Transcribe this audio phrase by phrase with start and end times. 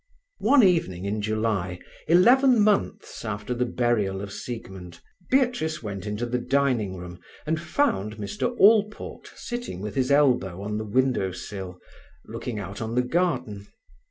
[0.39, 6.39] One evening in July, eleven months after the burial of Siegmund, Beatrice went into the
[6.39, 11.79] dining room and found Mr Allport sitting with his elbow on the window sill,
[12.25, 13.67] looking out on the garden.